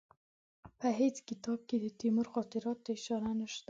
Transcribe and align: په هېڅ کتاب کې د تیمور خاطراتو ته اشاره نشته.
په 0.79 0.87
هېڅ 0.99 1.15
کتاب 1.29 1.59
کې 1.67 1.77
د 1.83 1.85
تیمور 1.99 2.27
خاطراتو 2.33 2.81
ته 2.85 2.91
اشاره 2.97 3.31
نشته. 3.39 3.59